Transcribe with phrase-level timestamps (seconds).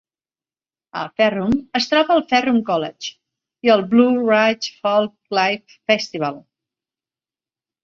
[1.01, 3.13] A Ferrum es troba el Ferrum College
[3.69, 6.43] i el Blue Ridge Folklife Festival.